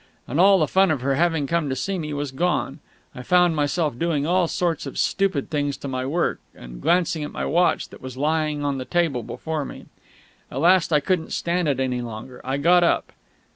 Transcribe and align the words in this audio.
And 0.27 0.39
all 0.39 0.57
the 0.57 0.67
fun 0.67 0.89
of 0.89 1.01
her 1.01 1.13
having 1.13 1.45
come 1.45 1.69
to 1.69 1.75
see 1.75 1.99
me 1.99 2.11
was 2.11 2.31
gone. 2.31 2.79
I 3.13 3.21
found 3.21 3.55
myself 3.55 3.99
doing 3.99 4.25
all 4.25 4.47
sorts 4.47 4.87
of 4.87 4.97
stupid 4.97 5.51
things 5.51 5.77
to 5.77 5.87
my 5.87 6.07
work, 6.07 6.39
and 6.55 6.81
glancing 6.81 7.23
at 7.23 7.29
my 7.31 7.45
watch 7.45 7.89
that 7.89 8.01
was 8.01 8.17
lying 8.17 8.65
on 8.65 8.79
the 8.79 8.85
table 8.85 9.21
before 9.21 9.63
me. 9.63 9.85
At 10.49 10.57
last 10.59 10.91
I 10.91 11.01
couldn't 11.01 11.33
stand 11.33 11.67
it 11.67 11.79
any 11.79 12.01
longer. 12.01 12.41
I 12.43 12.57
got 12.57 12.83
up. 12.83 13.11